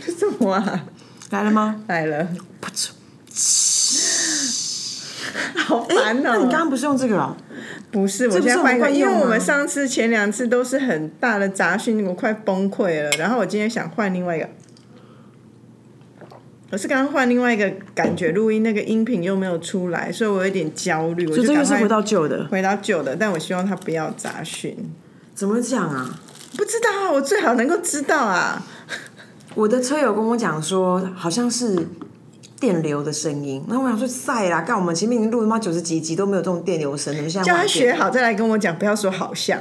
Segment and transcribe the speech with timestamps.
[0.18, 0.84] 什么啊？
[1.30, 1.82] 来了吗？
[1.88, 2.28] 来了，
[5.56, 7.36] 好烦哦、那你刚刚不是用这个啊？
[7.90, 13.10] 不是，我现在换一个，因为我们上次前两次都是很大的杂讯，我快崩溃了。
[13.12, 14.48] 然后我今天想换另外一个，
[16.70, 21.26] 我是刚刚换另外一个感觉录音，那个音频又没有出来，所以我有点焦虑。
[21.26, 24.76] 我所以就赶快这个是回到旧的，回到旧的，但我希望它不要杂讯。
[25.34, 26.20] 怎么讲啊？
[26.56, 28.62] 不知道啊，我最好能够知道啊。
[29.54, 31.86] 我的车友跟我讲说，好像是
[32.58, 33.64] 电流的声音。
[33.68, 39.60] 那我想说，赛啦，干我们前面已经录他妈九十几集都没有这种电流声，你们现在叫他学好再来跟我讲，不要说好像。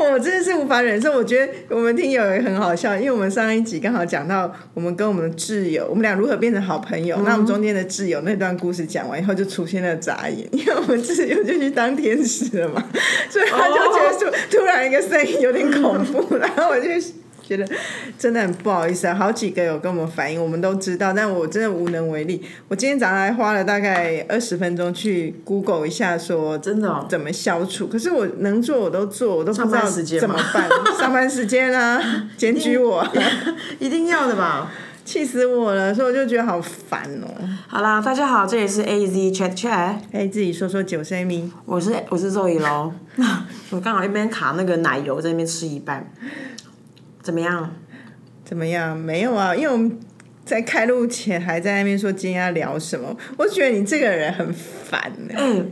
[0.00, 1.12] 我真的是无法忍受。
[1.12, 7.16] 我觉得我们听友也很好笑，因为我们上一集刚好讲到我们跟我们的挚友，我们俩如何变成好朋友。
[7.24, 12.84] 那我们中间的挚友那段故事讲完以后，就出现了眨眼，因为我们挚友就去当天使了嘛，
[13.30, 16.88] 所以他就觉得说突然一个声音有点恐怖，然后我就。
[17.48, 17.66] 觉得
[18.18, 22.44] 真的很不好意思啊，好几个有跟我们反映，我们都知道，但我真的无能为力。
[22.68, 27.86] 我今天早上还花了大概二十分钟去 Google 一下，说真的哦怎么消除。
[27.86, 29.88] 可是我能做我都做，我都不知道
[30.20, 30.68] 怎么办。
[30.98, 31.98] 上班时间啊，
[32.36, 33.06] 检举我，
[33.80, 34.70] 一定要的吧？
[35.06, 37.28] 气死我了，所以我就觉得好烦哦。
[37.66, 42.92] 好啦，大家好，这里是 A Z Chat Chat，哎，自己说说九 C 咪，我是我是周怡喽。
[43.70, 46.12] 我刚好一边卡那个奶油在那边吃一半，
[47.28, 47.74] 怎么样？
[48.42, 48.96] 怎么样？
[48.96, 50.00] 没有啊，因为我们
[50.46, 55.62] 在开录前还在那边说今天要聊什么，我觉得你这个人很烦呢、哎、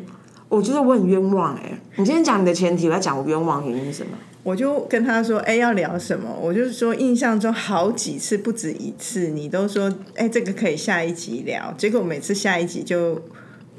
[0.50, 4.10] 我觉得我很冤枉哎、你今天讲你的前提，我要讲我冤枉原因是什么？
[4.42, 13.18] 我就跟他说：“哎、要聊什么？”我就是说，印象中好几次不止一次，你都说：“哎、这个可以下一集聊。”结果每次下一集就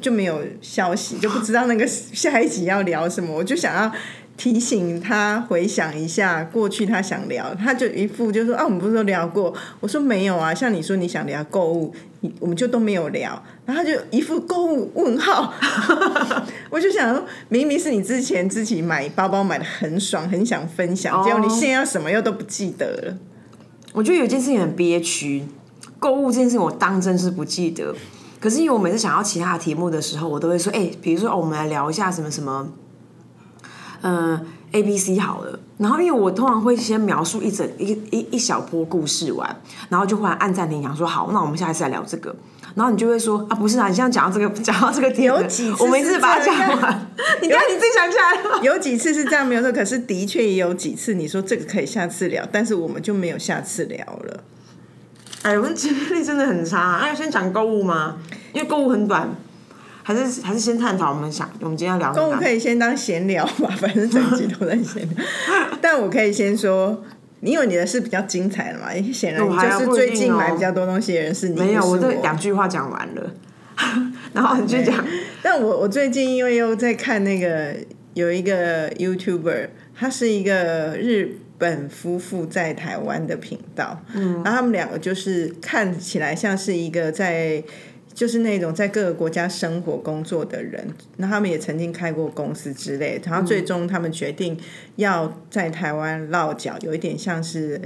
[0.02, 3.32] 就没有消息，就不知道那个下一集要聊什么。
[3.32, 3.92] 我就想要
[4.38, 11.92] 提醒他回想一下过去他想聊，他就一副就说：“啊，我们不是都聊过？”我说：“没有啊，像你说你想聊购物，
[12.40, 15.52] 我们就都没有聊。”然后他就一副购物问号。
[16.70, 23.18] 我就想说，明明是你之前自己买包包买的很爽，很想分享，结果你现在要什么又都不记得了。
[23.94, 25.44] 我觉得有件事情很憋屈，
[25.98, 27.96] 购物这件事情我当真是不记得。
[28.40, 32.70] 可是因为我每次想要其他题目的时候，我都会说，哎、比如说、哦、我们来聊一下什么什么，
[34.02, 34.40] 呃
[34.72, 35.60] ，A B C 好了。
[35.78, 39.56] 然后因为我通常会先描述一整一一一小波故事完，
[39.90, 42.36] 然后就忽然按暂停，讲说好，那我们下一次来聊这个。
[42.74, 47.08] 然后你就会说啊，不是啊，你现在讲到这个，讲到这个点，有几次我们一次把它讲完。
[47.42, 48.60] 你看你自己想起来了吗？
[48.64, 54.44] 有几次是这样没有错，可是的确也有几次你说这个可以下次聊，但是我们就没有下次聊了。
[55.44, 56.98] 哎，我们记忆力真的很差。
[57.02, 58.18] 那要先讲购物吗？
[58.54, 59.30] 因为购物很短，
[60.08, 62.14] 还是还是先探讨我们想我们今天要聊？
[62.14, 65.26] 购物可以先当闲聊嘛， 反正整集都在闲聊。
[65.82, 67.04] 但我可以先说，
[67.42, 73.34] 你有你的事比较精彩的嘛，显然就是最近买比较多东西的人是你，没有，我这两句话讲完了，
[74.32, 75.06] 然后你就讲，
[75.44, 77.76] 但我我最近因为又在看那个
[78.14, 87.62] 有一个 YouTuber，他是一个日本夫妇在台湾的频道，嗯，然后他们两个就是看起来像是一个在。
[88.18, 94.58] 就是那种在各个国家生活工作的人，那他们也曾经开过公司之类的，然后最终他们决定
[94.96, 97.80] 要在台湾落脚，有一点像是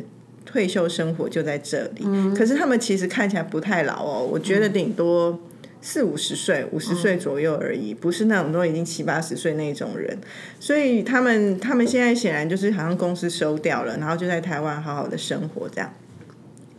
[0.45, 2.05] 退休生活就在这里。
[2.33, 5.37] 可是他们其实看起来不太老哦，我觉得顶多
[5.81, 10.17] 四五十岁、五十岁左右而已，不是那种都已经七八十岁那种人。
[10.61, 15.93] 所以他们他们现在显然就是好像公司收掉了，然后就在台湾好好的生活这样。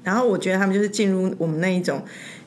[0.05, 2.03] 然后我觉得他们就是进入我们那一种，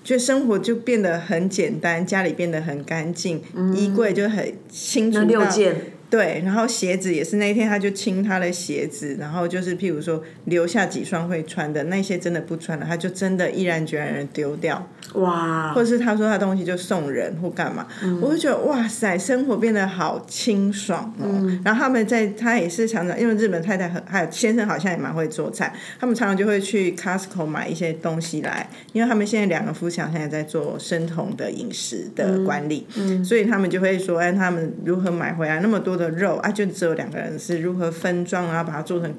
[0.05, 3.41] 就生活就变得很简单，家里变得很干净，
[3.73, 5.75] 衣柜就很清楚那六件，
[6.09, 15.73] 对，然后鞋子也是那一天他就清他的鞋子，然后就是譬如说留下几双会穿的，那些真的不穿了，他就真的毅然决然的丢掉，哇。
[15.73, 17.87] 或，者是他说他东西就送人或干嘛，
[18.21, 21.59] 我就觉得哇塞，生活变得好清爽哦。
[21.63, 32.85] 然后他们在他也是常常，因为日本太太很还有先生好像也蛮会做菜，他们常常就会去 Costco 买一些东西来，因为他们现在两个夫妻好像也在做生酮的饮食的管理，
[33.23, 39.13] 所以他们就会说，哎，他们如何买回来那么多的肉啊，就只有两个人是如何分装啊，把它做成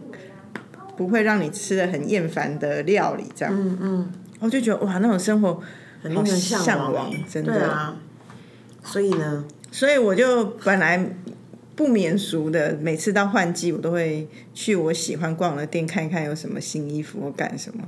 [0.97, 5.61] 不会让你吃的很厌烦的料理，这样，嗯嗯，我就觉得哇，那种生活
[6.03, 7.53] 很令人向向往欸，真的。
[7.53, 7.97] 对啊。
[8.85, 11.11] 所以呢，所以我就本来
[11.75, 17.83] 不免俗的，每次到换季，我都会去我喜欢逛的店看一看有什么新衣服或干什么。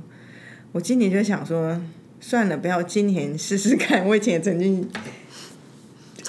[0.73, 1.81] 我今年就想说，
[2.19, 4.05] 算了，不要今年试试看。
[4.05, 4.87] 我以前也曾经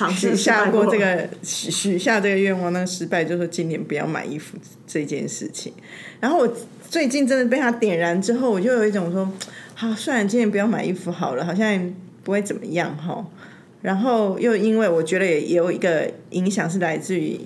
[0.00, 4.56] 尝试许下过过这个许许下这个愿望，那个失败就是说今年不要买衣服
[4.86, 5.70] 这件事情。
[6.20, 6.56] 然后我
[6.88, 9.30] 最近真的被他点燃之后，我就有一种说，
[9.74, 11.94] 好，算然今年不要买衣服好了，好像
[12.24, 13.26] 不会怎么样哈。
[13.82, 17.38] 然后又因为我觉得也也有一个影响是来自于，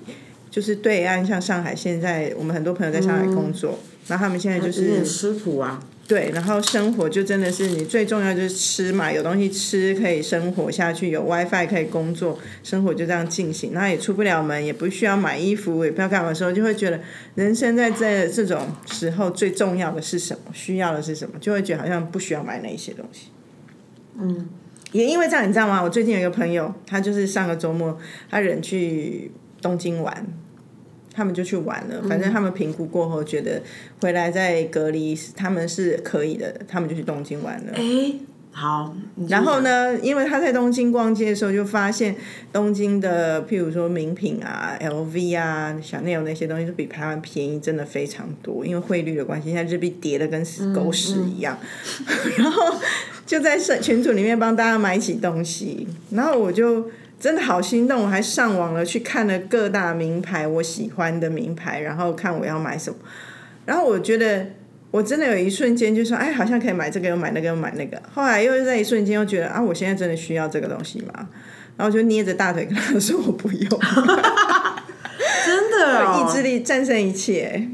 [0.49, 5.83] 就是对岸像上海现在我们很多朋友在上海工作，然后他们现在就是点吃土啊。
[6.07, 16.99] 对，然后生活就真的是你最重要就是吃嘛，有东西吃可以生活下去，有 WiFi 可以工作，生活就这样进行，然后也出不了门，也不需要买衣服，也不要干嘛的时候，就会觉得
[17.33, 23.29] 人生在这这种时候最重要的是什么，需要的是什么，就会觉得好像不需要买那一些东西。
[24.19, 24.47] 嗯，
[24.91, 25.81] 也因为这样，你知道吗？
[25.81, 27.97] 我最近有一个朋友，他就是上个周末，
[28.29, 30.27] 他人去东京玩。
[31.15, 33.61] 他们就去玩了，反正他们评估过后觉得
[34.01, 37.71] 回来再隔离，他们是可以的，他们就去东京玩了。
[37.73, 38.11] 哎，
[38.51, 38.93] 好。
[39.29, 42.13] 然后呢，因为他在东京逛街的时候，就发现
[42.51, 48.65] 东京的譬如说名品啊、LV 啊、小内容那些东西，都比台湾便宜，真的非常多。
[48.65, 51.57] 因为汇率的关系，现在日币跌的跟死狗屎一样。
[52.37, 52.75] 然后
[53.25, 56.89] 就在群组里面帮大家买起东西，然后我就。
[57.19, 62.97] 真的好心动，我还上网了去看了各大名牌，我喜欢的名牌，然后看我要买什么。
[63.65, 64.45] 然后我觉得
[64.91, 67.99] 我真的有一瞬间就说，哎，好像可以买这个，又买那个，又买那个。
[68.13, 71.27] 后来又在一瞬间又觉得，啊，我现在真的需要这个东西吗？
[71.77, 73.69] 然后就捏着大腿跟他说，我不用。
[75.45, 77.67] 真的，意志力战胜一切。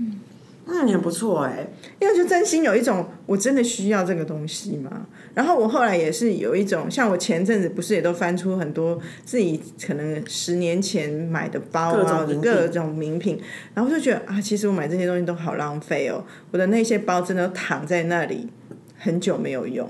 [0.73, 1.67] 嗯，也不错哎，
[1.99, 5.05] 因为就真心有一种，我真的需要这个东西嘛？
[5.33, 13.37] 然后我后来也是有一种，像我前阵子不是也都翻出很多自己可能十年前买的包啊，各种名品，
[13.73, 18.47] 然后就觉得啊，其实我买这些东西都好浪费哦，我的那些包真的躺在那里
[18.97, 19.89] 很久没有用。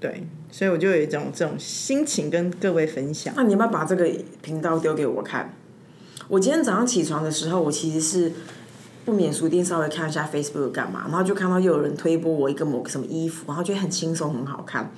[0.00, 3.32] 对，所以我就有一种这种心情跟各位分享。
[3.36, 4.10] 那你要不要把这个
[4.42, 5.54] 频道丢给我看？
[6.26, 8.32] 我今天早上起床的时候，我其实是。
[9.10, 14.92] 不免俗，一定稍微看一下 Facebook 干嘛，然后就看到又有人推播我一个某个什么衣服，然后觉得很轻松很好看，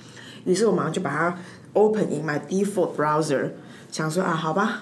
[0.45, 1.35] 于是我马上就把它
[1.73, 3.49] open in my default browser，
[3.91, 4.81] 想说啊，好吧，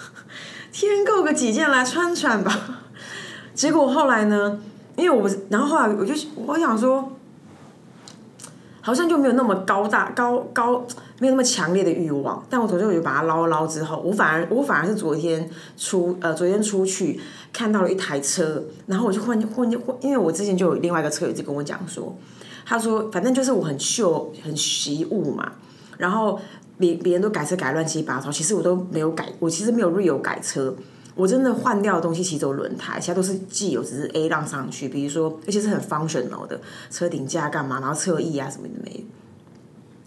[0.70, 2.82] 添购个几件来穿穿吧。
[3.54, 4.60] 结果后来呢，
[4.96, 6.12] 因为我，然后后来我就
[6.46, 7.12] 我想说。
[8.82, 10.82] 好像就没有那么高大高高，
[11.20, 12.44] 没有那么强烈的欲望。
[12.50, 17.20] 但我昨天我就把它捞捞之后，我反而我反而是昨天出呃昨天出去
[17.52, 22.12] 看到了一台车，然后我就换换换，因为我之前就有另外一个车友就跟我讲说，
[22.66, 25.52] 他说反正就是我很秀很习物嘛，
[25.98, 26.40] 然后
[26.78, 30.74] 别别人都改车改乱七八糟，其实我都没有改，我其实没有 real 改车。
[31.16, 34.88] 我真的换掉的东西其实有轮胎，其他都是既有，只是 A 浪上去。
[34.88, 36.58] 比如说，而且是很 functional 的
[36.88, 39.04] 车顶架干嘛，然后侧翼啊什么的没。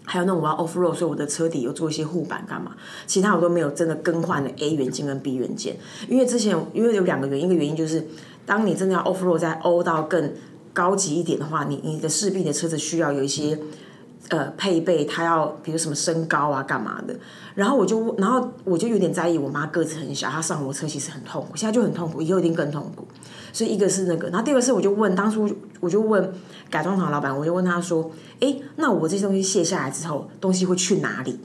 [0.04, 5.76] 还有那种我要 off road，所以我的车底有做一些护板干嘛，其他我都没有真的更换了 A 元件跟 B 元件。
[6.08, 8.06] 因为之前因为有两个原因，一个原因就是
[8.46, 10.32] 当你真的要 off road 再 O 到更
[10.72, 13.58] 高级一点的话，你你的势必的车子需要有一些。
[14.30, 17.14] 呃，配备他要，比如什么身高啊，干嘛的？
[17.54, 23.06] 然后我就，然后我就有点在意，我妈个子很小，她上我车其实很痛苦，现在就很痛苦，以后一定更痛苦。
[23.54, 25.48] 所以一个是那个，然后第二个是，我就问当初，
[25.78, 26.32] 我就问
[26.68, 28.10] 改装厂老板，我就问他说
[28.40, 31.38] ：“哎，那我这些东西卸下来之后，东西会去哪里？”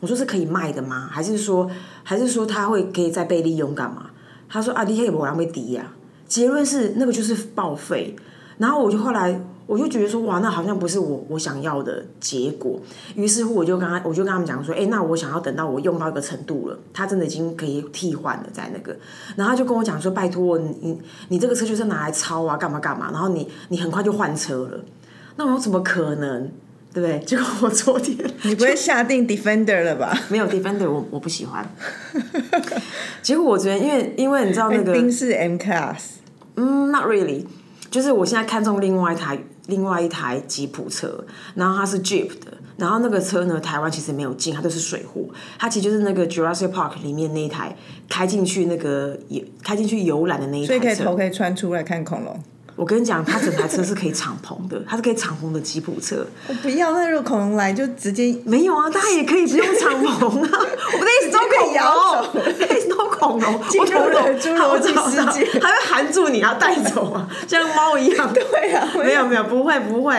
[0.00, 1.08] 我说：“是可以卖的吗？
[1.10, 1.70] 还是说，
[2.04, 4.10] 还是说他会可以再被利用干嘛？”
[4.48, 5.90] 他说：“啊，你可以不让被抵押。”
[6.28, 8.14] 结论是那个就是报废。
[8.58, 9.40] 然后我就后来。
[9.68, 12.80] 我就觉得说哇，那好像不是我我想要的结果。
[13.14, 18.96] 于是乎，我就跟他，我就跟他们讲说，哎，那我想要等到我用到一个程度了，它真的已经可以替换了，在那个。
[19.36, 20.98] 然后他就跟我讲说，拜托你，
[21.28, 23.10] 你这个车就是拿来抄啊，干嘛干嘛。
[23.12, 24.80] 然后你你很快就换车了，
[25.36, 26.50] 那我怎么可能？
[26.90, 27.18] 对不对？
[27.28, 30.18] 结果我昨天 你不会下定 Defender 了吧？
[30.30, 31.62] 没有 Defender，我我不喜欢。
[33.22, 36.14] 结果我昨天因为因为你知道那个宾士 M Class，
[36.56, 37.44] 嗯，Not really，
[37.90, 39.38] 就是我现在看中另外一台。
[39.68, 45.22] 另外一台吉普车，然后它是 Jeep 的，然后那个车呢，台湾其实没有进，它都是水货。
[45.58, 47.76] 它其实就是那个 Jurassic Park 里面那一台
[48.08, 52.42] 开进去那个游开进去游览的那一台车，所以可以头可以穿出来看恐龙。
[52.76, 56.24] 我跟你讲，它整台车是可以敞篷的， 它是可以敞篷的吉普车。
[56.46, 60.18] 我不要，那如果恐龙来就直接没有啊，它也可以不用敞篷啊。
[60.22, 61.10] 我不的
[61.64, 63.88] 意思，都可以摇走，都恐龙，进入
[64.38, 68.32] 侏罗纪世界， 它会含住你，然后带走啊， 像猫一样。
[68.32, 70.14] 对啊，没有没有，不会不会。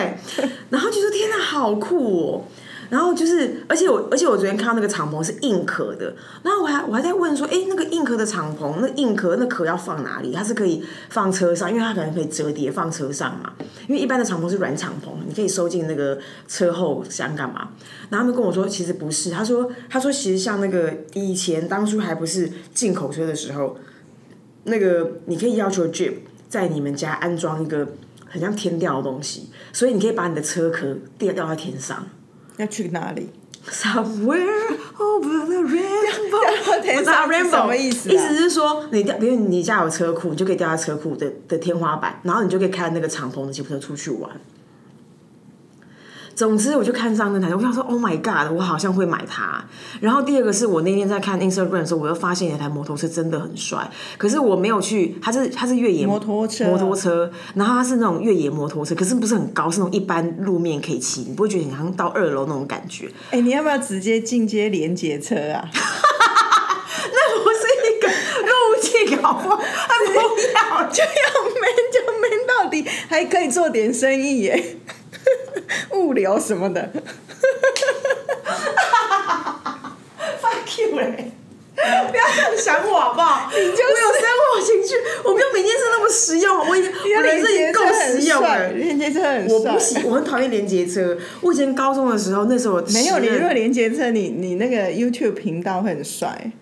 [0.70, 2.44] 然后就说天哪，好酷哦！
[2.90, 10.32] 然后就是，而且我而且我昨天看到那个敞篷是硬壳的，然后我还我还在问说，哎，那个硬壳的敞篷，那硬壳那壳要放哪里？
[10.32, 13.52] 它是可以放车上，因为它可能可以折叠放车上嘛。
[13.86, 16.18] 因为一般的敞篷是软敞篷，你可以收进那个
[16.48, 17.70] 车后箱干嘛？
[18.10, 23.76] 然后他们跟我说，其实不是，他说他说其实像那个以前当初还不是进口车的时候，
[24.64, 26.14] 那个你可以要求 Jeep
[26.48, 27.86] 在你们家安装一个
[28.26, 32.04] 很像天吊的东西，所以你可以把你的车壳吊吊在天上。
[32.60, 33.28] 要去哪里
[33.68, 44.30] ？Somewhere over the rainbow，天不是啊上是 rainbow 什么意思啊意思是说，你掉，比如你家有车库，你就可以掉在车库的的天花板，然后你就可以开那个敞篷的吉普车出去玩。
[46.40, 49.62] 总之，我就看上那台，我想说，Oh my God，我好像会买它。
[50.00, 63.06] 然后第二个是我那天在看 Instagram 的时候，我又发现有台摩托车真的很帅，可是我没有去，它是它是越野摩托车摩托车，然后它是那种越野摩托车，可是不是很高，是那种一般路面可以骑，你不会觉得你好像到二楼那种感觉。
[63.32, 65.68] 哎、你要不要直接进阶连接车啊？
[67.12, 68.08] 那不是一个
[68.48, 69.56] 路径，好不好？
[69.60, 74.76] 还不要，就要 man 就 man 到底，还可以做点生意耶，
[76.00, 76.90] 物流什么的。
[80.40, 81.32] fuck you 嘞！
[81.74, 83.50] 不要这样想我好不好？
[83.50, 88.70] 你就是我有生活情趣，我没有每件事那么实用，我已经我人生已经够实用了。
[88.72, 89.56] 连接车很帅。
[89.56, 91.16] 我不喜，我很讨厌连接车。
[91.40, 96.52] 我以前高中的时候，那时候我没有，你时如果连接车，你你那个 YouTube 频道会很帅。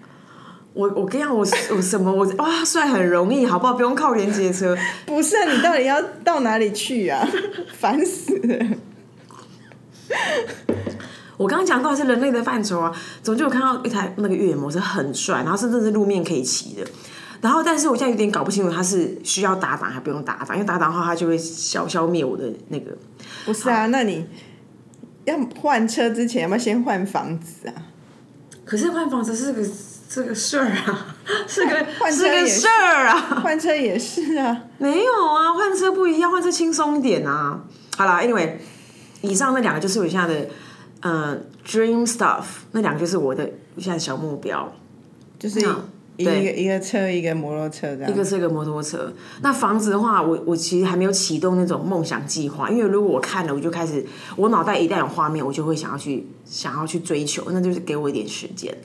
[0.74, 3.72] 我我跟你讲，我我什么我哇帅很容易，好不好？
[3.72, 4.76] 不用靠连接车。
[5.04, 7.28] 不是啊，你到底要到哪里去啊？
[7.76, 8.66] 烦死了！
[11.36, 16.84] 我刚刚讲到的是人类的范畴啊，总之我看到一台那个越野摩托车很帅，然后甚至是路面可以骑的。
[17.40, 22.90] 然后，但是我现在有点搞不清楚，它是需要打档还不用打档，因为打档的话，它就会消消灭我的那个。
[23.44, 24.26] 不是啊，那你
[25.24, 27.74] 要换车之前，要不要先换房子啊？
[28.64, 29.62] 可是换房子是个
[30.10, 31.14] 这个事儿啊，
[31.46, 33.40] 是个换车也是是个事儿啊。
[33.44, 34.64] 换车也是啊。
[34.78, 37.60] 没有啊，换车不一样，换车轻松一点啊。
[37.96, 38.58] 好啦 a n y w a y
[39.20, 40.48] 以上那两个就是我现在的
[41.00, 43.44] 呃 dream stuff，那两个就是我的
[43.76, 44.72] 现在的小目标。
[45.38, 45.76] 就是嗯
[46.16, 48.10] 一个对一个车，一个摩托车这样。
[48.10, 58.76] 一个是一个摩托车，那房子的话，我我其实还没有启动那种梦想计划，因为如果我看了，我就开始，我脑袋一旦有画面，我就会想要去想要去追求，那就是给我一点时间。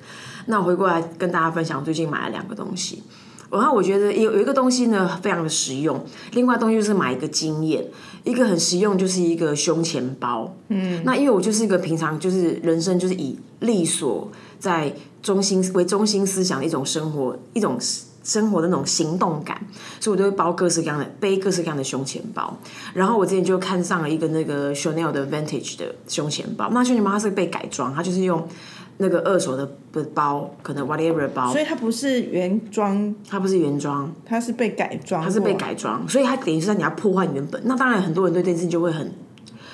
[0.46, 3.02] 那我回过来跟大家分享，我最近买了两个东西。
[3.50, 7.84] 然后我觉得有有一个东西呢非常的实用，另外东西就是买一个经验，
[8.24, 10.56] 一个很实用就是一个胸前包。
[10.70, 17.78] 嗯，那因为我就是一个平常就是人生就是以利索在中心为中心思想的一种生活一种
[18.24, 19.62] 生活的那种行动感，
[20.00, 22.58] 所以我都会包各式各样的背各式各样的胸前包。
[22.94, 28.48] 然后我之前就看上了一个那个 Chanel 的 Vintage 的胸前包，那胸前包它是被改装，它就是用
[28.98, 35.54] 那个二手的的包，可能 whatever 包所，以它不是原装，它不是原装，它是被改装，它是被。
[35.54, 37.62] 改装，所以它等于是在你要破坏原本。
[37.64, 39.14] 那当然很多人对这件事情就会很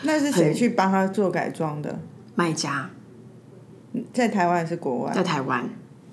[0.03, 1.97] 那是谁去帮他做改装的？
[2.35, 2.89] 卖家，
[4.13, 5.11] 在台湾还是国外？
[5.13, 5.67] 在台湾，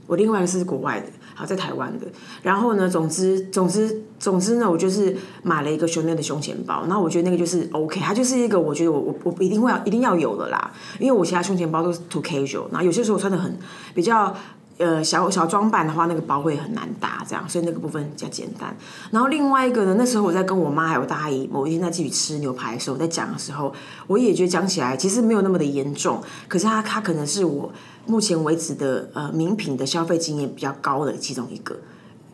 [0.07, 1.07] 我另外一个是国外的，
[1.37, 2.07] 好在台湾的。
[2.43, 13.57] 然后呢，总之总之总之呢，我就是买了一个 Chanel 的胸前包，然后我觉得那个就是 OK，它就是一个我觉得我我我一定会要一定要有的啦，因为我其他胸前包都是 too casual，然后有些时候穿的很
[13.95, 14.35] 比较。
[14.79, 18.77] 呃，小小装扮的话，那个包会很难搭，这样，所以那个部分比较简单。
[19.11, 23.73] 然后另外一个呢，那时候我在跟我妈还有大姨某一天在继续吃牛排的时候，在讲的时候，
[24.07, 27.73] 我也觉得讲起来其实没有那么的严重，可是它它可能是我
[28.07, 31.77] 目前为止的呃名品的消费经验比较高的其中一个。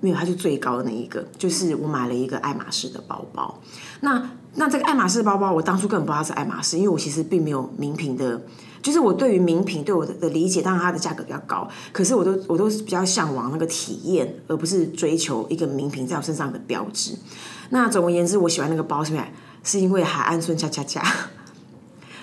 [0.00, 3.60] 没有，它是最高的那一个，就是我买了一个爱马仕的包包。
[4.00, 8.42] 那那这个爱马仕包包，我当初根本不知道它是爱马仕，因为我其实并没有名品的，
[8.82, 17.14] 就是我对于名品对我的的理解，当然它的价格比较高，可是我都我都是比较向往那个体验，而不是追求一个名品在我身上的标志。
[17.70, 19.24] 那总而言之，我喜欢那个包是因为
[19.62, 21.00] 是因为海岸村恰恰恰。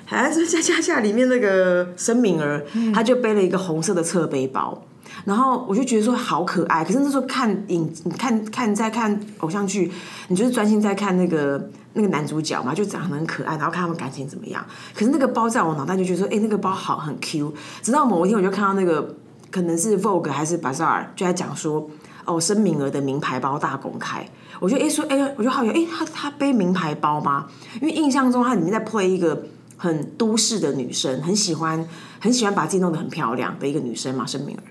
[0.10, 4.84] 海岸村恰恰恰里面那个申敏儿，她就背了一个红色的侧背包，
[5.24, 6.84] 然后我就觉得说好可爱。
[6.84, 9.92] 可是那时候看影，你看看在看偶像剧，
[10.30, 14.66] 你就是专心在看那个那个男主角嘛，就长得很可爱，然后看他们感情怎么样。
[14.96, 17.54] 可是那个包在我脑袋就觉得说，哎、那个包好很 Q。
[17.84, 19.16] 直到某一天我就看到那个
[19.52, 21.88] 可能是 Vogue 还是 Bazaar 就在讲说，
[22.26, 24.28] 哦，申敏儿的名牌包大公开。
[24.60, 27.46] 我就哎、说哎、我就好奇哎、他他背名牌包吗？
[27.80, 29.44] 因为印象中他里面在 play 一个。
[29.80, 31.88] 很都市的女生，很喜欢
[32.20, 34.62] 很喜欢把自己弄得很漂亮的一个女生嘛，申敏儿。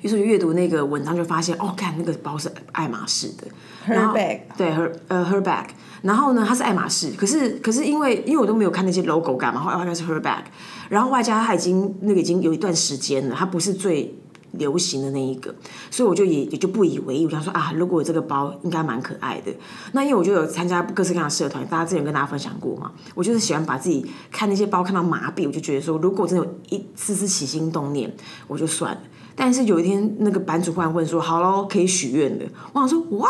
[0.00, 3.46] 于是就阅读那个文章，就发现哦，看那个包是爱马仕的，
[3.86, 5.64] 然后 Her bag 对 her 呃 her bag，
[6.02, 10.42] 然后呢，它是爱马仕，可是可是因为因为我都没有看那些 logo 干嘛，后来发现是 her bag，
[10.88, 14.14] 然后外加它已经那个已经有一段时间了，它不是最
[14.58, 15.54] 流行的那一个，
[15.90, 19.52] 所以我就也也就不以为意，我想说啊，如果有这个包应该蛮可爱的。
[19.92, 28.14] 那因为我就有参加各式各样的社团，大家之前跟大家分享过嘛，我就是喜欢把自己看那些包看到麻痹，我就觉得说，如果真有一丝丝起心动念，
[28.46, 29.00] 我就算了。
[29.36, 33.28] 但是有一天，那个版主忽然问说：“好喽，可以许愿的。”我想说：“What？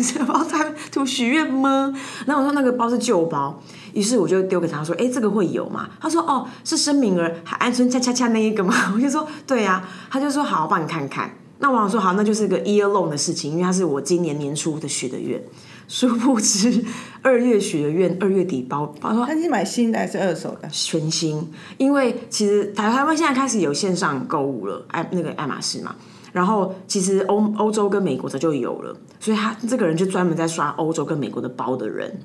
[0.00, 1.92] 这包在图许愿吗？”
[2.24, 3.60] 然后我说：“那个包是旧包。”
[3.92, 11.30] 于是我就丢给他说：“哎，这个会有吗？”他说：“哦，是申敏儿还安春恰恰恰那一个吗？” 我就说：“对呀。”他就说：“好，我帮你看看。”
[11.62, 15.42] 那我想说：“好，那就是个 year long 的事情，因为它是我今年年初的许的愿。”
[15.86, 16.84] 殊不知
[17.20, 18.94] 二月许的愿，二月底包。
[19.00, 25.96] 他说：“那你买新的还是二手的？”全新，因为其实台台湾现在开始有线上购物了，爱那个爱马仕嘛。
[26.32, 32.20] 然后其实欧欧洲跟美国早就有了，所以他这个人就专门在刷欧洲跟美国的包的人，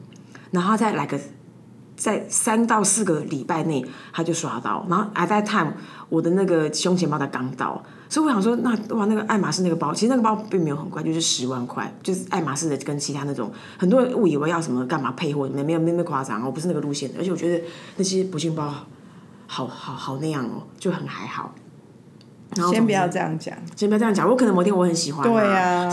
[0.52, 1.20] 然后再来个。
[1.96, 5.74] 在三到四个礼拜内，他就刷到，然后 at that time
[6.10, 17.64] 我的那个胸前包才刚到，所以我想说，那哇，那个爱马仕那个包，其实那个包并没有很贵，就是十万块，就是爱马仕的，跟其他那种很多人误以为要什么干嘛配货，没没有没有夸张，我不是那个路线的，而且我觉得
[17.98, 18.74] 那些铂金包
[19.48, 21.56] 好好好那样哦，就很还好。
[22.56, 25.90] 然后先不要这样讲，先不要这样讲，我可能某天我很喜欢，对呀。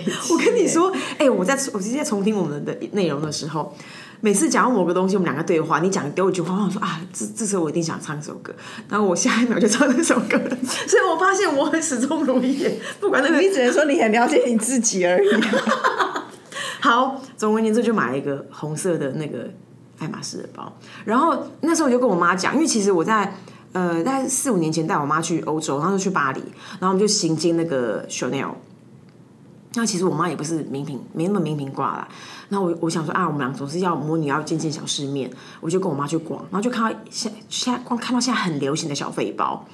[0.30, 3.74] 我跟你说，哎，我在我直接重听我们的内容的时候，
[4.20, 8.54] 每次讲到某个东西，我们两个对话，你讲给我一句话，我说啊，这这时候我一定想唱这首歌，
[8.88, 10.56] 然后我下一秒就唱这首歌了。
[10.64, 12.66] 所以我发现我很始终如一，
[13.00, 15.28] 不管那个，你只能说你很了解你自己而已。
[16.80, 19.50] 好，总而言之就买了一个红色的那个
[19.98, 20.72] 爱马仕的包，
[21.04, 23.34] 然后那时候我就跟我妈讲，因为其实我在
[23.72, 26.40] 呃大概四五年前带我妈去欧洲，然后就去巴黎，
[26.78, 28.50] 然后我们就行经那个 Chanel。
[29.76, 32.08] 那其实我妈也不是名品，没那么名品挂啦。
[32.48, 35.30] 那我我想说啊，我们俩总是要母女要见见小世面，
[35.60, 39.64] 我就跟我妈去逛，然后就看到现现在光看到现在很流行的小费包，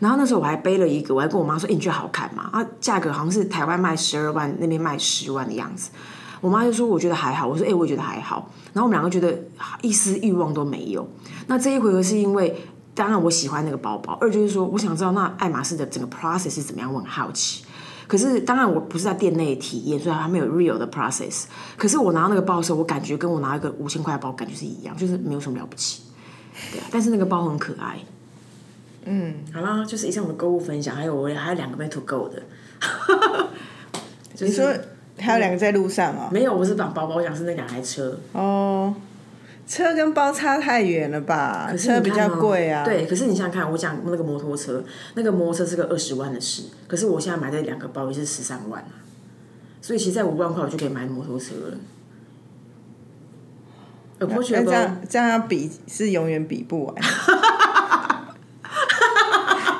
[0.00, 2.50] 然后那时候我还背了一个，我还跟我妈说，哎，你觉得好看吗？
[2.52, 5.90] 啊，价格好像是台湾卖十二万，那边卖十万的样子。
[6.40, 8.50] 我妈就说我觉得还好，我说哎，我也觉得还好。
[8.72, 9.38] 然后我们两个觉得
[9.80, 11.08] 一丝欲望都没有。
[11.46, 17.64] 那这一回合是因为，当然我喜欢那个包包，二就是说我想知道那爱马仕的整个 process 是怎么样，我很好奇。
[18.12, 21.44] 可是，当然我不是在店内体验，所以还没有 real 的 process。
[21.78, 26.02] 可是我拿到那个包的时候，我感觉跟我拿一个五千块的包感觉是一样，就是没有什么了不起。
[26.70, 27.96] 对啊，但是那个包很可爱。
[29.06, 32.42] 嗯，好啦，就是以上我们的购物分享，还有我还有两个没 to go 的。
[34.40, 34.66] 你说
[35.16, 36.28] 还有两个在路上啊？
[36.30, 38.20] 没有，我是把包包讲是那两台车。
[38.32, 38.94] 哦。
[39.72, 41.72] 车跟包差太远了吧？
[41.74, 42.84] 车比较贵啊。
[42.84, 49.00] 对，可是你想想看，我讲那个摩托车，那个摩托车是个二十万的事，可是我现在买的两个包也是十三万啊，
[49.80, 51.78] 所以其实在五万块我就可以买摩托车了。
[54.36, 56.94] 我觉得这样这样要比是永远比不完，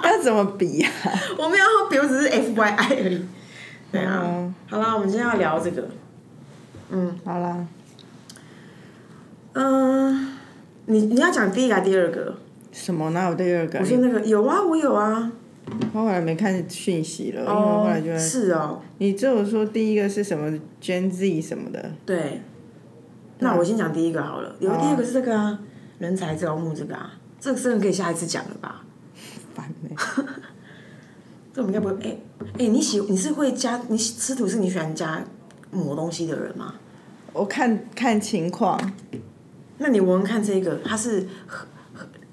[0.04, 0.90] 要怎么比呀？
[1.36, 3.26] 我没有比，我只是 F Y I 而已。
[3.92, 5.86] 对啊，好啦，我们今天要聊这个。
[6.88, 7.66] 嗯，好啦。
[9.54, 10.28] 嗯，
[10.86, 12.36] 你你要讲第一个还是第二个？
[12.72, 13.10] 什么？
[13.10, 13.78] 哪有第二个？
[13.78, 15.30] 我说那个有啊，我有啊。
[15.94, 18.80] 我后来没看讯息了，因为后来就是哦。
[18.98, 21.92] 你只有说第一个是什么 Gen Z 什么的。
[22.06, 22.40] 对。
[23.38, 24.54] 那我先讲第一个好了。
[24.58, 25.58] 有第二个是这个啊，
[25.98, 28.82] 人才招募这个啊，这个真的可以下一次讲了吧？
[29.54, 29.96] 烦呢。
[31.52, 32.02] 这我们应该不会。
[32.02, 32.16] 哎
[32.58, 35.22] 哎，你喜你是会加你吃土是你喜欢加
[35.70, 36.74] 抹东西的人吗？
[37.32, 38.78] 我看看情况。
[39.82, 41.26] 那你闻闻看这个，它是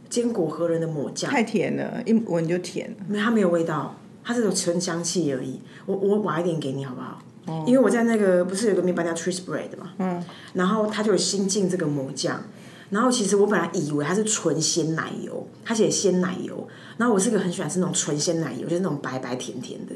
[0.08, 2.96] 坚果和人的抹酱，太甜了，一闻就甜。
[3.08, 5.60] 没，它没有味道，它是有纯香气而已。
[5.86, 7.22] 我我挖一点给你好不好？
[7.46, 7.64] 哦。
[7.68, 10.24] 因为我在那个不是有个面包叫 Trees Bread 嘛，嗯。
[10.54, 12.42] 然后它就有新进这个抹酱，
[12.90, 16.68] 然后其实我本来以为它是纯鲜奶油，它写鲜奶油。
[16.98, 19.94] 然后我是个很喜欢吃那种纯鲜奶油，就是那种白白甜甜的，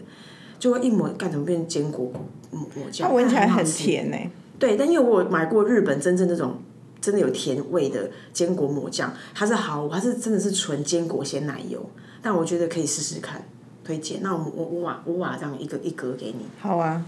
[0.60, 2.12] 就会一抹干怎么变成坚果
[2.52, 3.08] 抹抹酱？
[3.08, 4.18] 它闻起来很甜呢。
[4.60, 6.58] 对，但因为我买过日本真正那种。
[7.04, 11.86] 真的有甜味的坚果抹酱，它是好，它是真的是纯坚果鲜奶油，
[12.22, 13.46] 但我觉得可以试试看，
[13.84, 14.22] 推荐。
[14.24, 16.46] 那我我我瓦我瓦这样一个一格给你。
[16.62, 17.04] 好啊，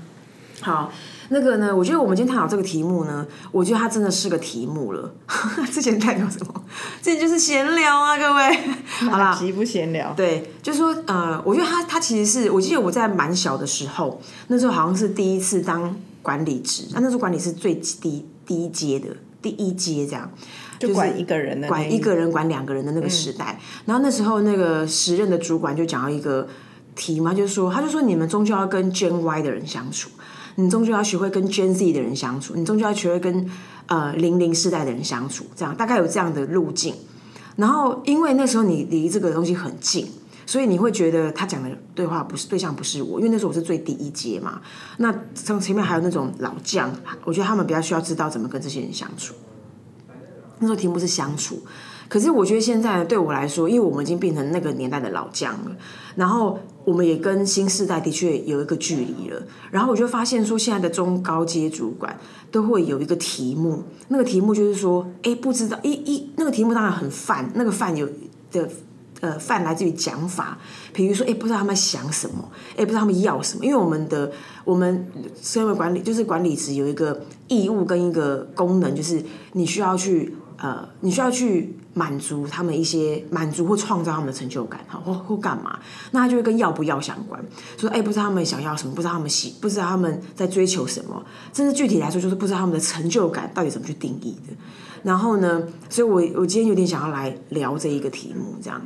[0.60, 0.92] 好，
[1.30, 1.74] 那个呢？
[1.74, 5.16] 我觉得我们今天探讨这个题目呢，我觉得它真的是个题目了。
[5.72, 6.64] 之前代表什么？
[7.02, 8.60] 这就是闲聊啊，各位。
[9.10, 10.14] 好啦，极不闲聊。
[10.14, 19.08] 对，就是说，呃，我觉得他他其实是我记得我在蛮小的时候，那时候好像是第一次当管理职，那那时候管理是最低低阶的。
[19.46, 20.32] 第一阶这样，
[20.80, 23.60] 就管一个人的，管一个人管两个人的那个时代。
[23.86, 26.48] 然后那时候那个时任的主管就讲到一个
[26.96, 30.10] 题嘛，就说他就说你们终究要跟 Gen Y 的人相处。
[30.56, 33.46] 你终究要学会跟 Gen Z 的人相处，你终究要学会跟
[33.88, 36.96] 呃零零世代的人相处，这样大概有这样的路径。
[37.58, 40.08] 然后因为那时候你离这个东西很近，
[40.46, 44.62] 所以你会觉得他讲的对话不是对象不是我，因为那时候我是最低一阶嘛。
[44.98, 49.34] 那从前面还有那种老将，我觉得他们比较需要知道怎么跟这些人相处。
[50.60, 51.62] 那时候题目是相处，
[52.08, 55.76] 可是我觉得现在对我来说，因为我们已经变成那个年代的老将了，
[56.16, 59.44] 然后我们也跟新时代的确有一个距离了。
[59.70, 62.18] 然后我就发现说，现在的中高阶主管
[62.52, 68.08] 都会有一个题目，那个题目就是说，哎，不知道一一那个题目当然很泛，那个泛有
[68.50, 68.70] 的
[69.26, 70.58] 呃泛来自于讲法，
[70.94, 74.32] 比如说，哎，不知道他们想什么，哎，不知道他们要什么，因为我们的
[74.64, 75.08] 我们
[75.42, 80.36] 身为管理就是管理职有一个义务跟一个功能，就是你需要去。
[80.58, 85.78] 呃，你需要去满足他们一些满足或创造他们的成就感，好或或干嘛？
[86.12, 87.44] 那他就会跟要不要相关。
[87.78, 91.22] 说，哎，不知道他们想要什么，不知道他们喜，不知道他们在追求什么，
[91.54, 94.54] 甚至具体来说，就是不知道他们的成就感到底怎么去定义的。
[95.04, 98.82] 然后呢，所以我我今天有点想要来聊这一个题目，这样。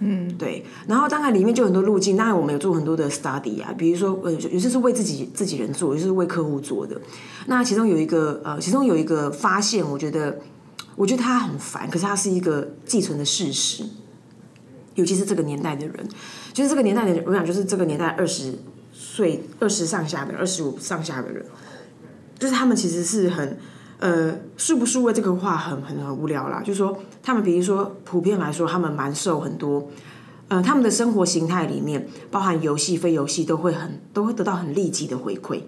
[0.00, 0.64] 嗯，对。
[0.86, 7.00] 然后当然里面就很多路径，当然我们有做很多的 study 啊，比如说呃，有些是为自己自己人做，有些是为客户做的。
[7.46, 10.38] 那其中有一个呃，其中有一个发现，我觉得。
[10.96, 13.84] 我觉得他很烦，可是他是一个寄存的事实，
[14.96, 16.08] 尤其是这个年代的人，
[16.52, 18.58] 就是这个年代的人，我想就是这个年代二十
[18.92, 21.46] 岁、二十上下的、二十五上下的人，
[22.36, 23.56] 就是他们其实是很
[24.00, 26.60] 呃，数不数位这个话很很很无聊啦。
[26.60, 29.88] 就是说，他们比如说普遍来说，他们蛮受很多
[30.48, 35.60] 呃，他们的生活形态里面，包含游戏、非游戏，都会很都会得到很立即的回馈。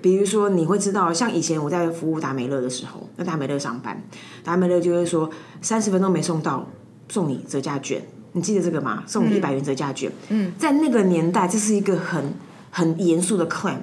[0.00, 4.04] 比如说，你会知道，像以前我在服务达美乐的时候，那达美乐上班，
[4.44, 5.30] 达美乐就会说
[5.62, 6.68] 三十分钟没送到，
[7.08, 9.02] 送你折价券，你记得这个吗？
[9.06, 10.12] 送你一百元折价券。
[10.28, 12.34] 嗯，在那个年代，这是一个很
[12.70, 13.78] 很严肃的 claim，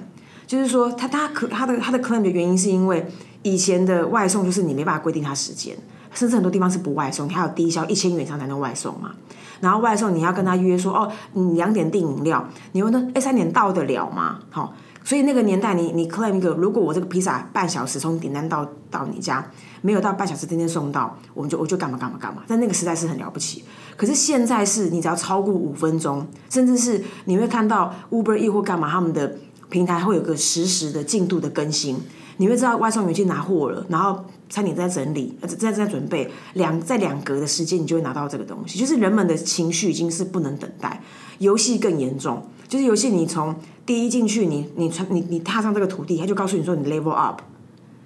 [0.46, 3.04] 就是说他他可他的他的 claim 的原因是因为
[3.42, 5.76] 以前的外送就是你没办法规定他时间，
[6.14, 9.12] 甚至很多地方是不外送，你还有低消一千元以上才能外送嘛。
[9.60, 14.40] 然后外送你要跟他约说，哦，你两点订饮料，你问他，哎，三点到得了吗？
[14.50, 14.74] 好。
[15.04, 19.44] 所以那个年代，你你 claim 一个，如果我这个披萨半小时从点单到到你家，
[19.80, 22.44] 没有到半小时天天送到，我们就我就干嘛干嘛干嘛。
[22.46, 23.64] 但那个时代是很了不起，
[23.96, 29.36] 可是现在是你只要超过五分钟，甚至是你会看到 Uber E 或干嘛，他们的
[29.70, 31.98] 平台会有个实时的进度的更新，
[32.42, 38.80] 你会知道外送员去拿货了，然后餐点在整理，在在准备，两在两格的时间你就会拿到这个东西。
[38.80, 41.00] 就是人们的情绪已经是不能等待，
[41.38, 43.54] 游戏更严重，就是游戏你从。
[43.84, 47.40] 第一进去，你你穿你你踏上这个土地，他就告诉你说你 level up，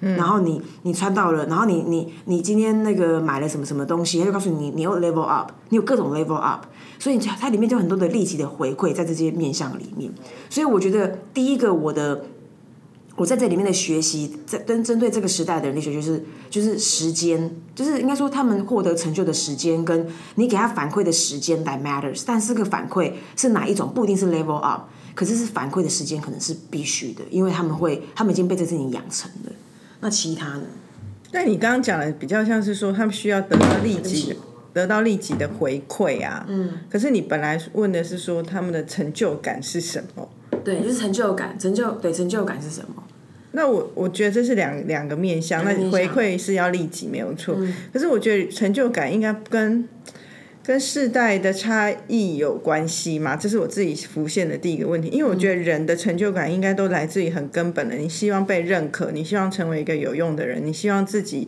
[0.01, 6.64] 然后你你穿到了，然后你你你今天那个买了什么什么东西，他就告诉你你又 level up，你有各种 level up，
[6.99, 10.11] 所以它里面就很多的立即的回馈在这些面向里面，
[10.49, 12.25] 所以我觉得第一个我的
[13.16, 24.83] 我在这里面的学习，在针针对这个时代的人力学就是就是时间，就是应该说他们获得成就的时间跟你给他反馈的时间来 matters，但是个反馈是哪一种不一定是 level up。
[25.14, 29.52] 可是是反馈的时间可能是必须的，因为他们会，他们已经被这事情养成了。
[30.00, 30.64] 那其他呢？
[31.33, 34.37] 那你刚刚讲的比较像是说，他们需要得到立即的、
[34.74, 36.44] 得到立即的回馈啊。
[36.46, 36.70] 嗯。
[36.90, 40.29] 可是你本来问的是说，他们的成就感是什么？
[40.62, 42.95] 对，就是成就感，成就对成就感是什么？
[43.57, 45.64] 那我我觉得这是两两个面向。
[45.64, 47.59] 那回馈是要立即没有错。
[47.92, 49.88] 可是我觉得成就感应该跟。
[50.66, 53.37] 跟世代的差异有关系嘛？
[53.37, 55.07] 这是我自己浮现的第一个问题。
[55.11, 61.47] 因为我觉得人的成就感应该都来自于很根本的，你希望被认可，你希望成为一个有用的人，你希望自己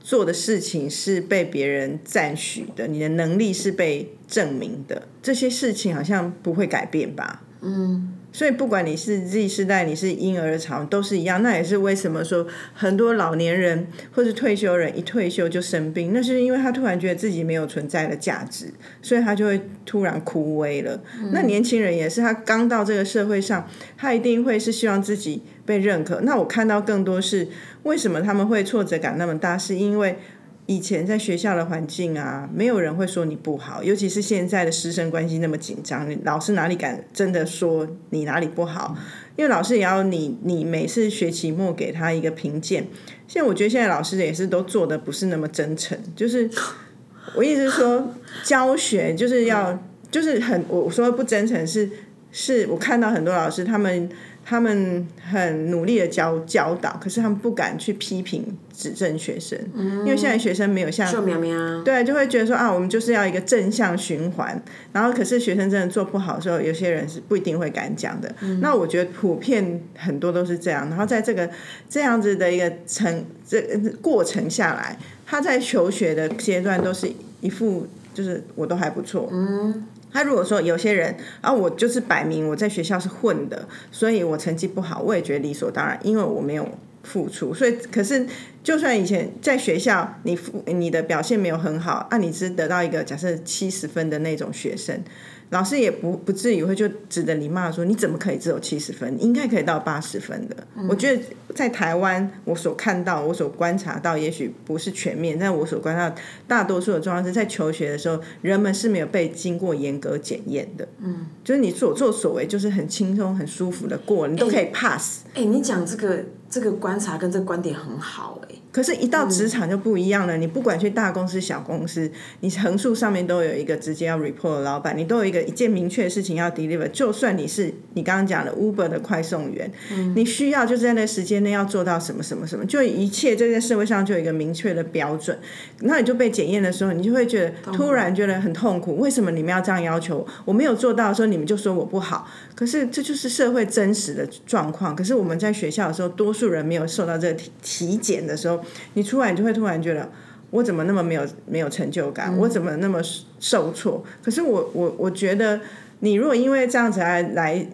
[0.00, 7.42] 做的事情是被别人赞许的，你的能力是被证明的，这些事情好像不会改变吧？
[7.60, 8.14] 嗯。
[8.34, 11.40] 所以不管你是 Z 世代，你是婴儿潮，都是一样。
[11.40, 12.44] 那也是为什么说
[12.74, 18.66] 很多老年人或是退休人一退休就生病，那是因为他突然觉得自己没有存在的价值，
[19.00, 21.00] 所以他就会突然枯萎了。
[21.30, 26.20] 那年轻人也是，他刚到这个社会上，他一定会是希望自己被认可。
[26.22, 27.46] 那我看到更多是
[27.84, 30.18] 为什么他们会挫折感那么大，是因为。
[30.66, 38.96] 以前在学校的环境啊，没有人会说你不好，尤其是现在的师生关系那么紧张，老师哪里敢真的说你哪里不好？
[39.36, 42.86] 因为老师也要你，你每次学期末给他一个评鉴。
[43.26, 46.48] 现在我觉得现在老师也是都做的不是那么真诚，就是
[47.34, 49.78] 我意思是说教学就是要
[50.10, 51.90] 就是很我说不真诚是
[52.30, 54.08] 是我看到很多老师他们
[54.44, 58.44] 他们很努力的教教导，可是他们不敢去批评
[58.76, 64.62] 指正学生，因为现在学生没有像就苗苗，对，就会觉得说啊，我们就是要一个正向循环。
[64.92, 68.34] 然后，可是学生真的做不好的时候，有些人是不一定会敢讲的。
[68.60, 70.88] 那我觉得普遍很多都是这样。
[70.90, 71.48] 然后在这个
[71.88, 73.62] 这样子的一个程这
[74.02, 79.28] 过程下来，他在求学的阶段都是一副就是我都还不错。
[79.32, 79.86] 嗯。
[80.14, 86.66] 他如果说有些人啊，我就是摆明我在学校是混的，所以我成绩不好，我也觉得理所当然，因为我没有
[87.02, 87.52] 付出。
[87.52, 88.24] 所以，可是
[88.62, 95.02] 就算以前在学校你付你的表现没有很好，啊，你只得到一个假设七十分的那种学生。
[95.50, 100.56] 老师也不不至于会就指着你骂说你怎么可以只有七十分，应该可以到八十分的。
[100.88, 101.22] 我觉得
[101.54, 106.12] 在台湾我所看到、我所观察到，也许不是全面，但我所观察
[106.48, 110.88] 大多数的状况是在求学的时候，人们是没有被经过严格检验的。
[110.98, 115.20] 嗯，就是你所作所为就是很轻松、很舒服的过，你都可以 pass。
[115.34, 118.53] 哎，你讲这个这个观察跟这个观点很好，哎。
[118.74, 120.36] 可是，一到职场就不一样了。
[120.36, 122.10] 你不管去大公司、小公司，
[122.40, 126.88] 你横竖上面都有一个直接要 report 的老板，你都有一个一件明确的事情要 deliver。
[126.88, 129.70] 就算你是你刚刚讲的 Uber 的快送员，
[130.16, 135.38] 你需要就是在那时间内要做到什么什么什么，就一切这在社会上就有一个明确的标准。
[135.82, 138.96] 那你就被检验的时候，你就会觉得突然觉得很痛苦。
[138.96, 140.26] 为什么你们要这样要求？
[140.44, 142.28] 我没有做到的时候，你们就说我不好。
[142.56, 144.96] 可是这就是社会真实的状况。
[144.96, 148.63] 可是我们在学校的时候，多数人没有受到这个体体检的时候。
[148.94, 150.10] 你出来，你就会突然觉得，
[150.50, 152.36] 我怎么那么没有没有成就感？
[152.38, 153.00] 我怎么那么
[153.40, 154.04] 受挫？
[154.22, 155.60] 可是我我我觉得，
[156.00, 157.66] 你如果因为这样子来来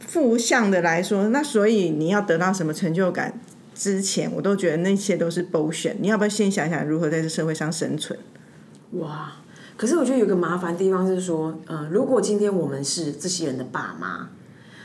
[0.00, 3.38] 负向的来说，那所以你要得到什么成就感
[3.74, 5.94] 之前，我都觉得那些都是 bullshit。
[6.00, 8.18] 你要不要先想想如何在这社会上生存？
[8.92, 9.32] 哇！
[9.76, 14.30] 可是我觉得有个麻烦地方是说，嗯，如果今天我们是这些人的爸妈，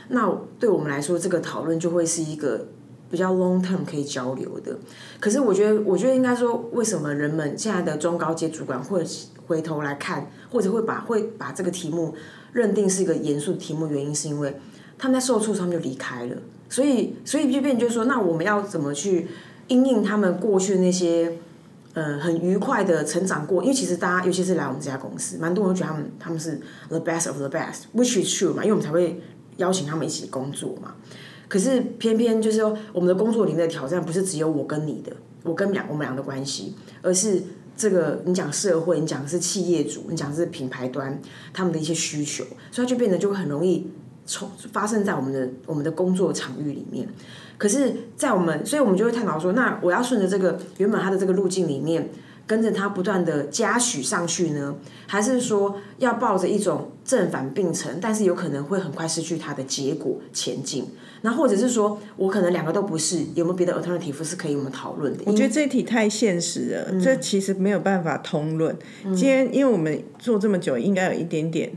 [0.08, 2.68] 那对我们来说，这个讨论就会是一个。
[3.12, 4.74] 比较 long term 可以交流的，
[5.20, 9.04] 可是我觉得，我觉得应该说，为什么人们现在的中高阶主管会
[9.46, 12.14] 回头来看，或者会把会把这个题目
[12.54, 13.86] 认定是一个严肃的题目？
[13.86, 14.56] 原因是因为
[14.96, 16.36] 他们在受挫上就离开了，
[16.70, 19.28] 所以所以就变就是说，那我们要怎么去
[19.68, 21.36] 应应他们过去那些
[21.92, 23.62] 呃很愉快的成长过？
[23.62, 29.20] 因为其实大家尤其是来我们这家公司，蛮多人觉得他们他们是 the best of the best，which is true 嘛，因为我们才会
[29.58, 30.94] 邀请他们一起工作嘛。
[31.52, 35.12] 可是偏偏就是说，我们的工作里面的挑战不是只有我跟你的，
[35.42, 37.42] 我跟两我们俩的关系，而是
[37.76, 41.20] 这个你讲社会，你讲的是企业主，你讲的是品牌端
[41.52, 43.86] 他们的一些需求，所以它就变得就会很容易
[44.24, 47.06] 从发生在我们的我们的工作场域里面。
[47.58, 52.08] 可是，在我们，所以我们就会探讨说，那我要顺着这个原本它的这个路径里面，
[52.52, 54.74] 跟着他不断的加许上去呢，
[55.06, 60.84] 还是说要抱着一种正反并存，但是有可能会很快失去它的结果前进？
[61.22, 65.22] 那或者是说，我可能两个都不是，有没有别的 alternative 是可以我们讨论的？
[65.24, 68.76] 我觉得这题太现实了，这其实没有办法通论。
[69.04, 71.72] 今天因为我们做这么久，应该有一点点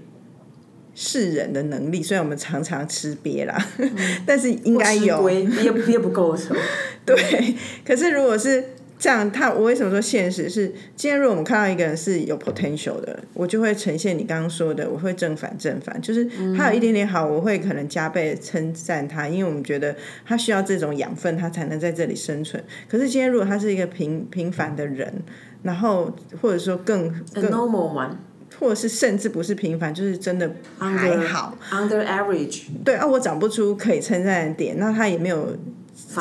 [0.93, 3.57] 世人的能力，虽然我们常常吃瘪啦，
[4.27, 6.59] 但是应该有 憋憋不够的时候。
[7.05, 8.74] 对，可是如果是。
[8.97, 10.67] 这样，他我为什么说现实是？
[10.95, 16.25] 今天如果我们看到一个人是有 potential 的，我就会呈现你刚刚说的，我会正反正反，就是
[16.57, 22.63] 他有一点点好，我会可能加倍称赞他，因为我们觉得他需要这种养分，他才能在这里生存。
[22.89, 25.13] 可是今天如果他是一个平平凡的人，
[25.61, 28.11] 然后或者说更更 normal one，
[28.59, 35.55] 或者是甚至不是平凡，就是真的还好 under average，对啊，我找不出可以称赞的点，那他也没有。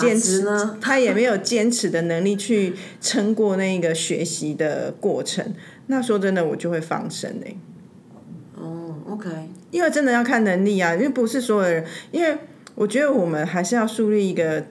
[0.00, 5.54] 坚持呢，他也没有坚持的能力去撑过那个学习的过程。
[5.88, 7.54] 那说真的，我就会放生哎。
[8.56, 9.28] 哦，OK。
[9.70, 11.84] 因为真的要看能力啊，因为不是所有人。
[12.12, 12.38] 因为
[12.74, 14.64] 我觉得我们还是要树立一个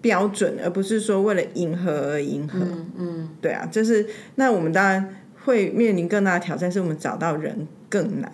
[0.00, 2.58] 标准，而不是说为了迎合而迎合。
[2.96, 5.14] 嗯，对啊，就是那我们当然
[5.44, 8.32] 会面临更大的挑战，是我们找到人更难。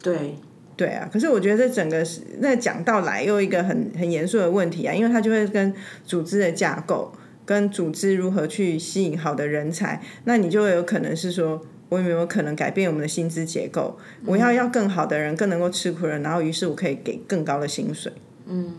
[0.00, 0.36] 对。
[0.76, 5.72] 对啊，可是我觉得这整个是那讲到来又一个很很严肃的问题啊，因为它就会跟
[6.04, 7.10] 组织的架构、
[7.46, 13.96] 跟组织如何去吸引好的人才，那你就有可能是说，我有没有可能改变我们的薪资结构？
[14.26, 18.12] 我要要更好的人，更能够吃苦的人，然后于是我可以给更高的薪水。
[18.46, 18.74] 嗯，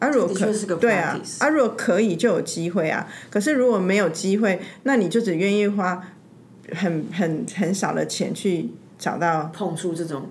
[0.00, 3.08] 啊，如果可对啊，啊，如果可以就有机会啊。
[3.30, 6.12] 可是如果没有机会，那你就只愿意花
[6.72, 8.68] 很很很少的钱去
[8.98, 10.30] 找到碰触这种。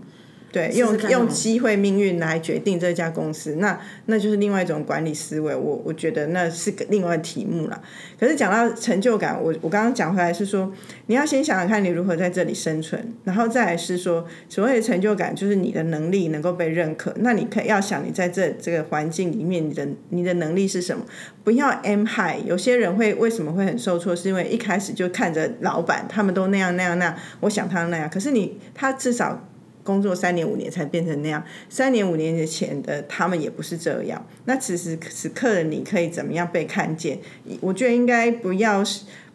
[0.51, 5.55] 对，用用机会命运来决定这家公司，那那就是另外一种管理思维。
[5.55, 7.81] 我我觉得那是个另外题目啦。
[8.19, 10.69] 可是讲到成就感，我我刚刚讲回来是说，
[11.05, 17.13] 你要先想想看你如何在这里生存，然后再来是说，所谓的成就感就是你的能力能够被认可。
[17.19, 21.05] 那你可以要想你在这这个环境里面，你的你的能力是什么？
[21.45, 22.45] 不要 M high。
[22.45, 29.47] 有些人会为什么会很受挫，是因为一开始就看着老板他们都那样那样那样，我想他那样，可是你他至少。
[29.83, 34.25] 工作三年五年才变成那样，三年五年前的他们也不是这样。
[34.45, 37.19] 那此时此刻的你可以怎么样被看见？
[37.61, 38.83] 我觉得应该不要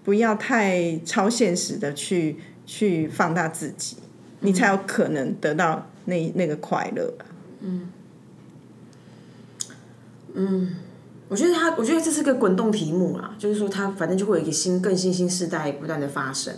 [0.05, 3.97] 不要太超现实的去去放大自己，
[4.41, 7.27] 你才有可能得到那那个快乐吧。
[10.39, 10.77] 嗯
[11.29, 16.55] 我觉得他，我觉得这是个滚动题目啦，就是说他反正就会有一个新、更新兴世代不断的发生，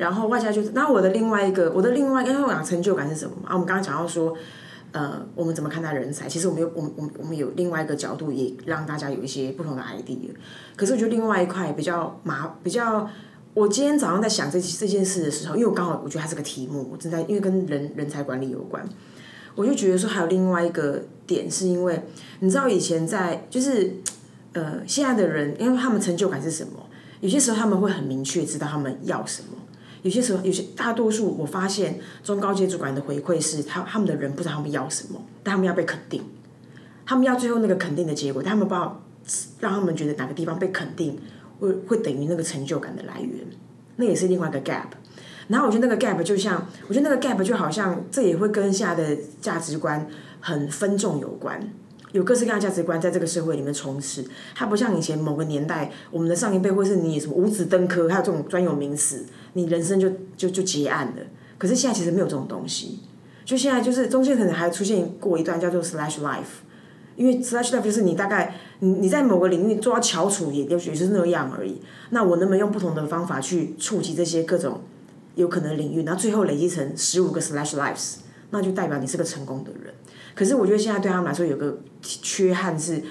[0.00, 3.50] 然后外加就是，那我的另外一个，我的另外，因为我讲成就感是什么嘛？
[3.50, 4.34] 啊，我们刚刚讲到说，
[4.92, 6.26] 呃，我们怎么看待人才？
[6.26, 10.30] 其实我们有，我们我们我们有另外一个角度，也让大家有一些不同的 idea。
[10.74, 13.06] 可是我觉得另外一块比较麻，比较，
[13.52, 18.82] 我今天早上在想这这件事的时候，因为我刚好我觉得它是个题目，我正在因为跟人人才管理有关。
[19.54, 22.02] 我就觉得说还有另外一个点，是因为
[22.38, 23.96] 你知道以前在就是
[24.54, 26.72] 呃现在的人，因为他们成就感是什么？
[27.20, 29.48] 有些时候他们会很明确知道他们要什么，
[30.02, 36.22] 有些时候有些大多数我发现中高阶主管的回馈是他他们的人不知道他们要什么，但他们要被肯定，
[37.04, 39.02] 他们要最后那个肯定的结果，他们不知道
[39.60, 41.18] 让他们觉得哪个地方被肯定
[41.58, 43.46] 会会等于那个成就感的来源，
[43.96, 44.86] 那也是另外一个 gap。
[45.48, 50.08] 然后我觉得那个 gap 就像，我觉得那个 gap 就好像，这也会跟现在的价值观
[50.40, 51.60] 很分众有关，
[52.12, 54.24] 有各式各样的价值观在这个社会里面充斥。
[54.54, 61.22] 它不像以前某个年代，我们的上一辈或是你什么五子登科，还有这种专有名词，你人生就就就结案了。
[61.58, 63.00] 可是现在其实没有这种东西，
[63.44, 66.62] 就现在就是中间可能还出现过一段叫做 slash life，
[67.16, 71.80] 因为 slash life 就是你大概你你在某个领域做到翘楚，也也许是那样而已。
[72.10, 74.80] 那我能不能用不同的方法去触及这些各种？
[75.36, 78.16] 有可能领域，然后最后累积成十五个 slash lives，
[78.50, 79.92] 那就代表你是个成功的人。
[80.34, 83.02] 可是我觉得现在对他们来说有个缺憾是，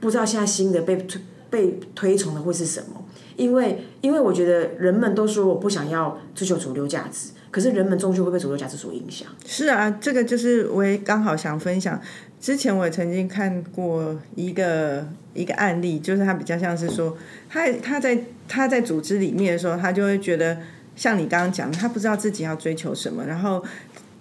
[0.00, 3.04] 不知道现在新的被推被推崇的会是什么？
[3.36, 9.28] 因为因为我觉得人们都说我不想要追求主流价值，可是人们终究会被主流价值所影响。
[9.46, 12.00] 是啊，这个就是我也刚好想分享。
[12.40, 17.16] 之前我也曾经看过一个一个案例，就是他比较像是说，
[17.48, 20.58] 他他在他在组织里面的时候，他就会觉得。
[20.96, 23.64] 像你刚刚讲，他不知道自己要追求什么，然后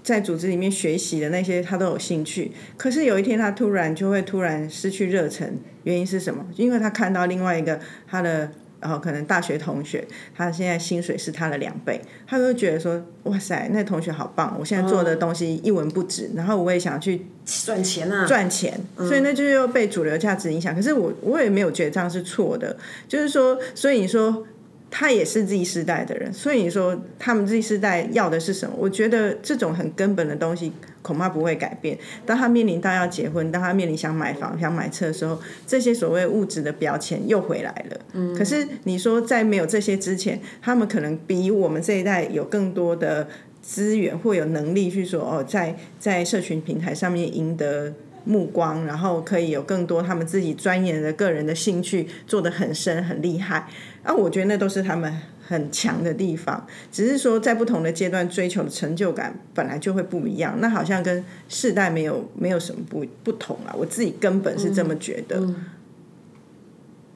[0.08, 5.46] 在组织里面学习的那些他都有兴趣，可是有一天他突然就会突然失去热忱，
[5.84, 6.46] 原因是什么？
[6.56, 20.74] 因为他看到另外一个他的，然后可能大学同学，他现在薪水是他的两倍，他就觉得说，哇塞，那同学好棒，我现在做的东西一文不值，然后我也想去赚钱啊，赚钱，所以那就又被主流价值影响。
[20.74, 22.78] 可是我我也没有觉得这样是错的，
[23.10, 24.48] 就是说，所以你说。
[24.90, 28.76] 他也是 Z 世代的人，所以你说他们 Z 世代要的是什么？
[28.78, 30.72] 我觉得这种很根本的东西
[31.02, 31.98] 恐怕不会改变。
[32.26, 38.00] 当他面临到要结婚，当他面临想买房、想买车的时候，这些所谓物质的标签又回来了。
[38.14, 38.34] 嗯。
[38.36, 43.28] 可是你说在没有这些之前，他们可能比我们这一代有更多的
[43.62, 47.94] 资源或有能力去说哦，在在社群平台上面赢得
[48.28, 53.70] 目光，然后可以有更多他们自己钻研的个人的兴趣做得很深很厉害。
[54.04, 65.42] 啊，我觉得那都是他们很强的地方，只是说在不同的阶段追求的成就感本来就会不一样，那好像跟世代没有没有什么不不同啊，我自己根本是这么觉得。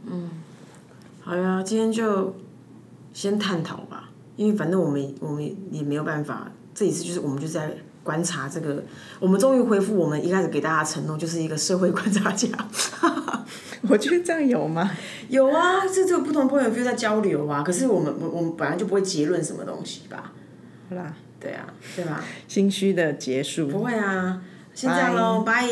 [0.06, 0.30] 嗯，
[1.20, 2.36] 好呀，今天就
[3.14, 8.84] 先探讨吧，因为反正我们我们也没有办法，这一次就是我们就在观察这个，
[9.20, 12.48] 我们终于恢复我们一开始给大家承诺，就是一个社会观察家。
[13.90, 14.92] 我觉得这样有吗？
[15.30, 17.64] 有啊，这这个不同 point of view 在交流啊。
[17.64, 20.32] 可是我们我我们本来就不会结论什么东西吧？
[20.90, 22.24] 好啦，对啊，对吧？
[22.48, 23.68] 心虚的结束。
[23.68, 24.42] 不会啊，
[24.74, 25.68] 先这样喽，拜。